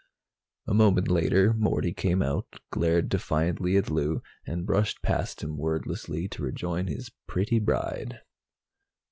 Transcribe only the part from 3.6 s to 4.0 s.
at